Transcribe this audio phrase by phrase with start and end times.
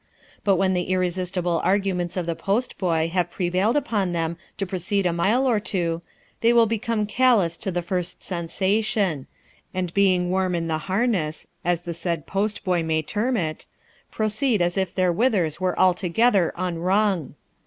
[0.43, 5.05] But when the irresistible arguments of the post boy have prevailed upon them to proceed
[5.05, 6.01] a mile or two,
[6.39, 9.27] they will become callous to the first sensation;
[9.75, 13.67] and being warm in the harness, as the said post boy may term it,
[14.09, 17.35] proceed as if their withers were altogether unwrung.